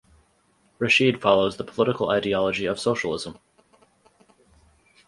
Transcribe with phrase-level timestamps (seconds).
[0.79, 3.37] Rashid follows the political ideology of socialism.